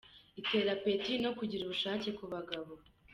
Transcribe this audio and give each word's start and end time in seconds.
Itera 0.41 0.69
apeti 0.77 1.13
no 1.23 1.29
kugira 1.37 1.61
ubushake 1.63 2.09
ku 2.17 2.25
bagabo. 2.33 2.73